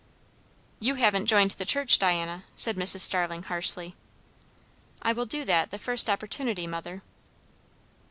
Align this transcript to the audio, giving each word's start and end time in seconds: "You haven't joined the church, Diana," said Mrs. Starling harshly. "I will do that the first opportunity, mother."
"You 0.79 0.95
haven't 0.95 1.27
joined 1.27 1.51
the 1.51 1.63
church, 1.63 1.99
Diana," 1.99 2.45
said 2.55 2.75
Mrs. 2.75 3.01
Starling 3.01 3.43
harshly. 3.43 3.95
"I 5.03 5.13
will 5.13 5.27
do 5.27 5.45
that 5.45 5.69
the 5.69 5.77
first 5.77 6.09
opportunity, 6.09 6.65
mother." 6.65 7.03